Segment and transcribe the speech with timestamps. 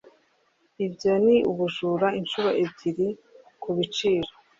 [0.85, 3.07] ibyo ni ubujura inshuro ebyiri
[3.61, 4.29] kubiciro